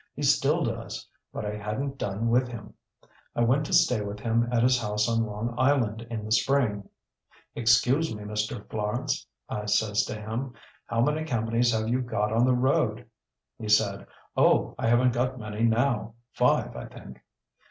He 0.15 0.23
still 0.23 0.63
does. 0.63 1.07
But 1.31 1.45
I 1.45 1.55
hadn't 1.55 1.99
done 1.99 2.29
with 2.29 2.47
him. 2.47 2.73
I 3.35 3.41
went 3.41 3.67
to 3.67 3.73
stay 3.73 4.01
with 4.01 4.19
him 4.19 4.49
at 4.51 4.63
his 4.63 4.81
house 4.81 5.07
on 5.07 5.27
Long 5.27 5.53
Island 5.59 6.07
in 6.09 6.25
the 6.25 6.31
spring. 6.31 6.89
'Excuse 7.53 8.11
me, 8.15 8.23
Mr. 8.23 8.65
Florance,' 8.67 9.27
I 9.47 9.67
says 9.67 10.03
to 10.07 10.19
him. 10.19 10.55
'How 10.87 11.01
many 11.01 11.23
companies 11.23 11.71
have 11.71 11.87
you 11.87 12.01
got 12.01 12.33
on 12.33 12.45
the 12.45 12.55
road?' 12.55 13.05
He 13.59 13.69
said, 13.69 14.07
'Oh! 14.35 14.73
I 14.79 14.87
haven't 14.87 15.13
got 15.13 15.37
many 15.37 15.61
now. 15.65 16.15
Five, 16.33 16.75
I 16.75 16.87
think. 16.87 17.23